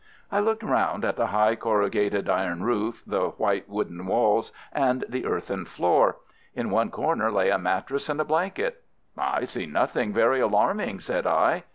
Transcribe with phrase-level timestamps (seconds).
[0.31, 5.27] I looked round at the high corrugated iron roof, the white wooden walls, and the
[5.27, 6.17] earthen floor.
[6.55, 8.81] In one corner lay a mattress and a blanket.
[9.15, 11.65] "I see nothing very alarming," said I.